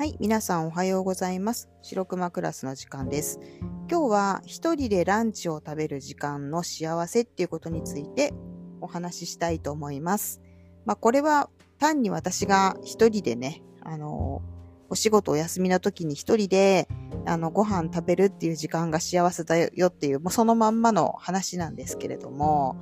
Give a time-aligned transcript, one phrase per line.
[0.00, 1.68] はい、皆さんおはようございます。
[1.82, 3.38] 白熊クラスの時間です。
[3.86, 8.32] 今日は一人でランチを食べる時間の幸せっていうことについて
[8.80, 10.40] お話ししたいと思います。
[10.86, 14.40] まあ、これは単に私が一人でね、あの、
[14.88, 16.88] お仕事お休みの時に一人で、
[17.26, 22.78] あの、ご飯食べるっていう時間が幸せだよっていう、もうそのまんまの話なんですけれども、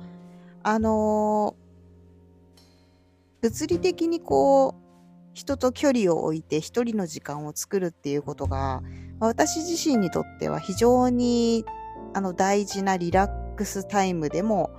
[0.63, 1.57] あの
[3.41, 4.88] 物理的にこう、
[5.39, 8.83] 人と距離を置いて一人の時間を作るっていうことが、
[9.21, 11.63] 私自身にとっては非常に
[12.13, 14.69] あの大事なリラックスタイムでも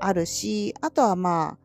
[0.00, 1.58] あるし、あとはまあ、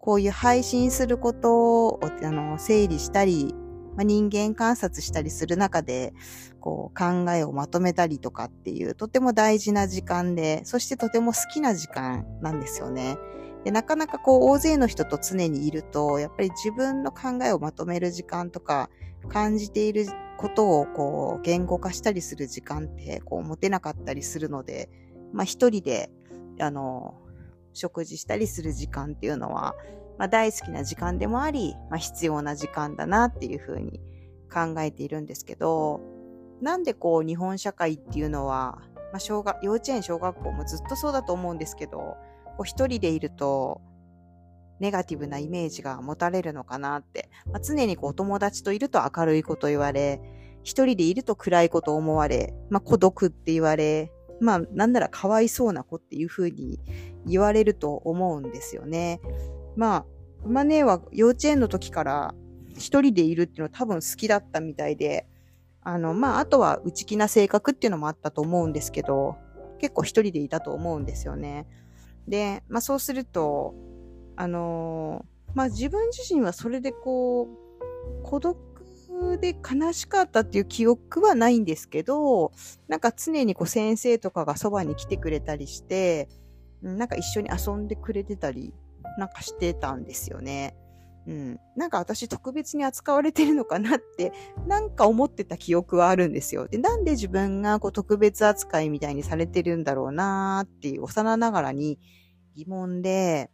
[0.00, 3.54] こういう配信することをあの整理したり、
[3.94, 6.14] まあ、人間観察したりする中で、
[6.58, 13.18] こう考えをまとめたりとかっていうとても大事な時間で、そしてとても好きな時間なんですよね。
[13.64, 18.90] でなかなかこう大勢の人と常にいると、やっぱり自分の考えをまとめる時間とか、
[19.28, 20.06] 感じている
[20.36, 24.90] ことをこう言語化したりする時間ってこう持てなかったりするので、
[25.32, 26.10] まあ一人で、
[26.60, 27.14] あの、
[27.72, 29.74] 食事したりする時間っていうのは、
[30.18, 34.00] まあ大好きな時間でもあり、まあ必要な時間だなっていうふうに
[34.52, 36.02] 考えているんですけど、
[36.60, 42.16] なんでこう日本社会っていうのは、まあ小学、幼稚園、小学校もずっとそうだと思うんですけど、
[42.56, 43.80] こう一人でいると、
[44.80, 47.30] ネガティブなイメージが持たれるのかなって。
[47.46, 50.20] まあ、常にこう友達といると明るいこと言われ、
[50.62, 56.80] 一人でいると暗いこと思われ、まあ、孤独って言われ、まあ、なんならかわいそうな子っていうふうに
[57.26, 59.20] 言われると思うんですよね。
[59.76, 60.06] まあ、
[60.46, 62.34] マネーは幼稚園の時から
[62.76, 65.26] 一人でいるっていうのは多分好きだったみたいで、
[65.82, 69.36] あの、まあ、あとは内気な性格っていうのもあったと思うんですけど、
[69.78, 71.66] 結構一人でいたと思うんですよね。
[72.28, 73.74] で、まあそうすると、
[74.36, 78.56] あのー、まあ自分自身はそれでこう、孤独
[79.40, 82.52] で悲しかったっていう記憶はないんですけど、
[82.88, 86.28] なんか常にこう先生とかがそばに来てくれたりして、
[86.82, 88.74] なんか一緒に遊んでくれてたり、
[89.18, 90.76] なんかしてたんですよね。
[91.26, 91.60] うん。
[91.76, 94.32] なんか私特別に扱われてるのかなって、
[94.66, 96.68] なんか思ってた記憶はあるんですよ。
[96.68, 101.98] で、なんで自分がこう特別扱いみたいにされてるんだろうなーっていう幼ながらに
[102.54, 103.50] 疑問で、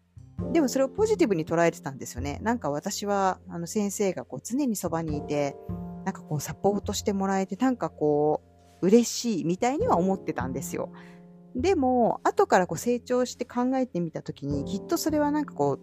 [0.52, 2.38] でもそれをポジティブに捉えてたんですよね。
[2.42, 5.56] なんか私は、あの先生がこう常にそばにいて、
[6.04, 8.42] なんかこうサポートしてもらえて、なんかこ
[8.80, 10.92] う嬉しいみたいには思ってたんですよ。
[11.54, 15.80] でも、後からこう成長して考えてみたときに、きっとそれはなんかこう、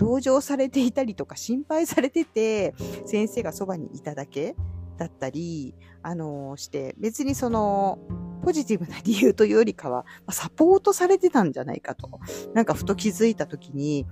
[0.00, 2.72] 同情されていたりとか心配されてて、
[3.04, 4.56] 先生がそばにいただけ
[4.96, 7.98] だったり、あの、して、別にその、
[8.42, 12.08] ポジティブな理由というよりかは、サポートされてたんじゃないかと。
[12.54, 14.06] なんかふと気づいたときに、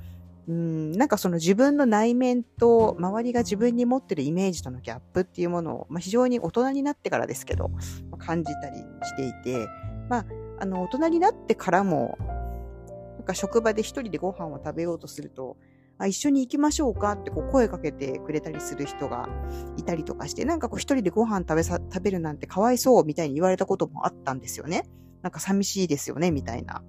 [0.47, 7.79] うん、なんかその自分の内面と周りが自分に持ってるイメージとのギャップっていうものを、まあ、非常に大人になってからですけど、ま
[8.13, 9.67] あ、感じたりしていて、
[10.11, 10.27] まあ、
[10.61, 12.19] あの、大人になってからも、
[13.17, 15.48] なんか職場で一人でご飯を食べようとすると、
[15.99, 17.13] あ一緒に行きましょうか？
[17.13, 19.29] ってこう声かけてくれたりする人が
[19.77, 24.89] いたりとかして、なんかこう一人でご飯食べさ、食べるなんてかわいそうみたいに言われたこともあったんですよね。
[25.23, 26.83] なんか寂しいですよね、みたいな。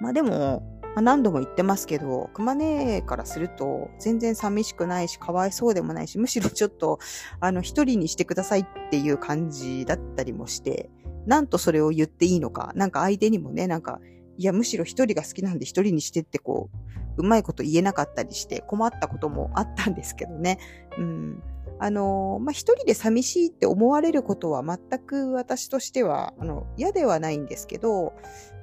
[0.00, 6.98] まあでも、まあ、何度も言ってますけど、熊姉からすると全然寂しくないし、かわいそうでもないし、むしろちょっと、
[7.40, 10.88] あの、一人にしてくださいっていう感じだったりもして、
[11.26, 14.00] なんとそれを言っていいのか、なんか相手にもね、なんか、
[14.38, 20.58] いや、むしろ一人が好きなんで一人にしてってこう、うまいこと言えなかったりして困ったこともあったんですけどね。
[20.98, 21.42] うん。
[21.78, 28.14] あの、まあ、一人で寂しいって思われることは全く私としては、あの、嫌ではないんですけど、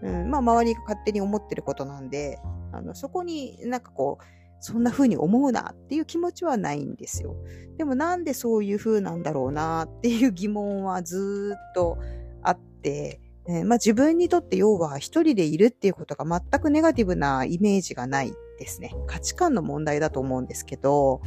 [0.01, 2.39] うん、まあ、周りが勝手に思ってることなんで、
[2.71, 4.23] あの、そこになんかこう、
[4.59, 7.35] そんな風に思うなっていう気持ちはないんですよ。
[7.77, 11.97] でもなんでそういう風なんだろうなっていう疑問はずっと
[12.41, 18.95] あって、えー、まあ自分にとって要は一人でいるっていうことが全くネガティブなイメージがないですね。
[19.07, 21.21] 価値観の問題だと思うんですけど、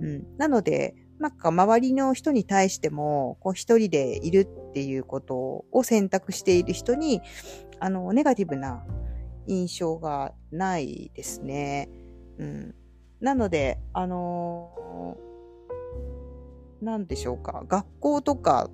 [0.00, 7.22] うん、なので、なんか周りの人に対しても、こう一人でいるっていうことを選択している人に、
[7.80, 8.84] あの、ネガティブな
[9.46, 11.88] 印象がないですね。
[12.38, 12.74] うん。
[13.20, 17.64] なので、あのー、なんでしょうか。
[17.68, 18.68] 学校とか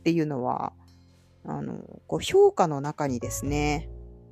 [0.00, 0.72] っていうのは、
[1.44, 1.74] あの、
[2.06, 3.88] こう評価の中にですね、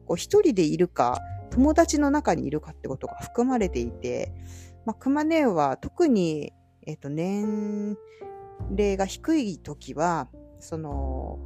[0.07, 1.19] こう一人でいるか、
[1.51, 4.33] 友達の中にいるかってことが含まれていて、
[4.85, 6.53] まあ、クマネーは特に、
[6.87, 7.97] えっ、と、年
[8.77, 10.29] 齢が低い時は、
[10.61, 11.39] その、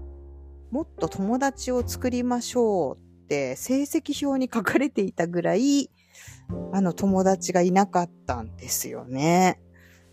[0.71, 5.91] もっと友達を作りましょうって成績表に書かれていたぐらい、
[6.73, 9.61] あの友達がいなかったんですよね。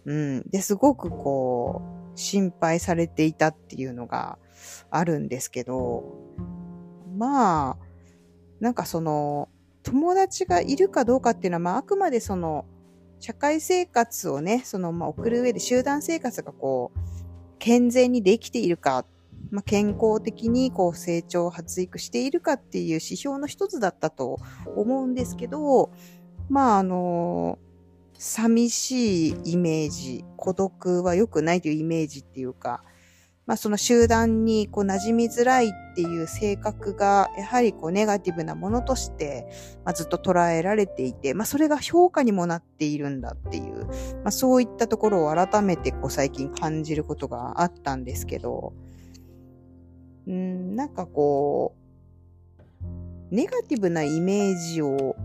[0.06, 0.50] うん。
[0.50, 4.38] で、すごくこう、心配されていたっていうのが
[4.92, 6.04] あるんですけど、
[7.18, 7.78] まあ、
[8.60, 9.50] なんかその、
[9.84, 12.66] 友達がいるかどうかっていうのは、まあ、あくまでその、
[13.20, 17.00] 社会生活をね、その、まあ、送る上で集団生活がこう、
[17.58, 19.06] 健全にできているか、
[19.52, 24.38] まあ、健康的にこう成長発育しているかっていう指標の一つだったと
[24.76, 25.92] 思うんですけど、
[26.50, 27.60] まああの、
[28.20, 32.84] 寂しいイメージ、孤独は良くないというイメージっていうか、
[33.46, 39.48] まあその集団にこう馴染みづらいっていう性格が、やはりこうネガティブなものとして、
[39.86, 43.86] まあ、ずっと捉えられていて、まあそれが評価にもなっているんだっていう、
[44.18, 48.74] まあそういったところを改めてこう最近感じることがあったんですけど、
[50.28, 51.74] うん、なんかこ
[53.32, 55.16] う、ネガティブなイメージを、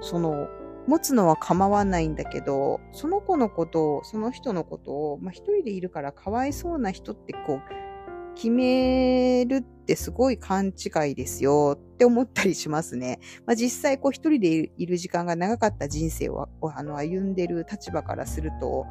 [0.00, 0.48] その、
[0.86, 7.60] 持つのは構わないんだけど、その子のことを、その人のことを、まあ、一人でいるからかわいそうな人ってこう、
[8.34, 13.20] 決めるってすごい勘違いですよって思ったりしますね。
[13.46, 18.86] まあ、実際こう一人でいる時間が長かった人生をあの歩んでる立場からすると、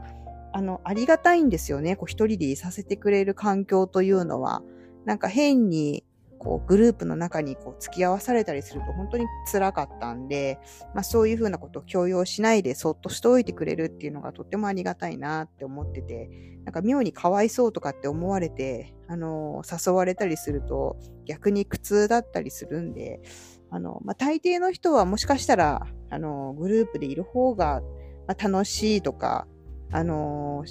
[0.54, 1.96] あの、ありがたいんですよね。
[1.96, 4.62] こう一人でいさせてくれる環境というのは。
[5.06, 6.04] なんか変に
[6.44, 10.58] こう、グループの中にこう、付き合わされたりすると本当に辛かったんで、
[10.96, 16.30] まあそういうふうなことを強要しないでそっとしておいてくれるっていうのがとってもありがたいなって思ってて、
[16.66, 23.22] なんか妙にかわいそうとかって思われて、あの、誘われたりすると逆に苦痛だったりするんで、
[23.70, 27.82] あの、まあ大抵の人はもしかしたら、あの、グループでいる方が、
[28.28, 29.48] まあ、楽しいとか、
[29.94, 30.64] あの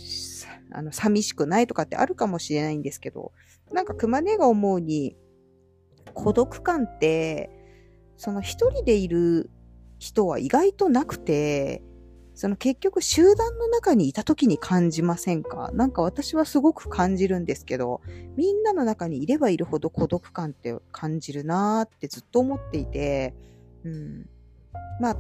[0.73, 3.33] あの、寂しくないとかってあるかもしれないんですけど、
[3.73, 5.17] なんか熊根が思うに、
[6.23, 7.51] 孤独感って、
[8.19, 9.51] その一人でいる
[9.99, 11.83] 人は意外となくて、
[12.35, 15.71] その結局集団の中にいた時に感じませんか？
[15.73, 18.03] なんか私はすごく感じるんですけど、
[18.37, 23.35] みんなの中にいればいるほど孤独感って感じるなーってずっと思っていて、
[23.85, 24.29] うん。
[25.01, 25.17] まあ、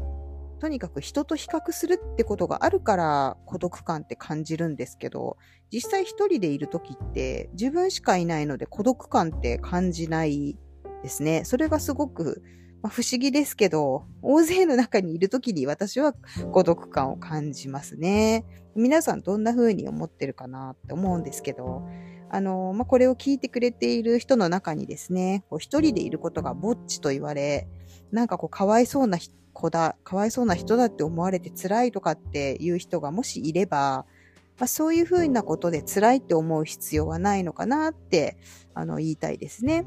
[0.60, 5.38] とにかく人と比較するってことがあるから孤独感って感じるんですけど、
[5.72, 10.58] 実際一人でいる時って自分しかいないので孤独感って感じない
[11.02, 11.44] ですね。
[11.44, 12.42] それがすごく、
[12.82, 16.14] まあ、不思議ですけど、大勢の中にいるときに私は
[16.52, 18.44] 孤独感を感じますね。
[18.74, 21.82] 皆さんどんな風に思ってるかなって思うんですけど、
[22.30, 27.68] あの、まあ、これを聞いてくれている人の中にですね、こう一人でいることがぼっちと言われ、
[28.12, 29.18] なんかこうかわいそうな
[29.52, 34.06] 子だ、かわいそうな人だって思われて辛いとかっていう人がもしいれば、
[34.58, 38.36] まあ、そういう風なことで辛いって思う必要はないのかなって、
[38.74, 39.84] あの、言いたいですね。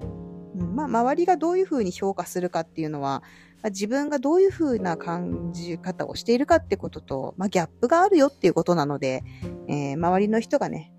[0.56, 3.22] うん、まあ、周りがどういうふうに評価するかっていうのは、
[3.62, 9.24] まあ、自分がどういうふうな感じ方をしているかってことと、まあ、ギャップがあるよっていうことなので、
[9.68, 10.94] えー、周りの人がね、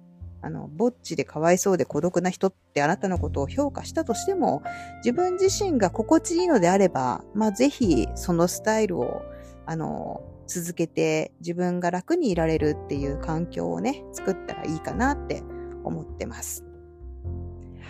[0.44, 4.62] あの、ぼっちでかわいそうで孤独な人ってあなたのことを評価したとしても、
[4.98, 9.22] 自分自身が心地いいのであれば、まあ、ぜひそのスタイルを、
[9.66, 15.42] あの、続けて自分が楽にいられるっていう環境をね、作ったらいいかなって
[15.82, 16.63] 思ってます。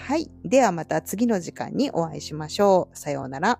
[0.06, 0.30] はい。
[0.44, 2.98] ではまた次の時間にお会いしましょう。
[2.98, 3.58] さようなら。